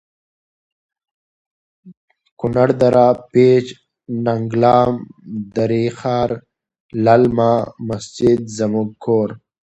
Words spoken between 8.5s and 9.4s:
زموړږ کور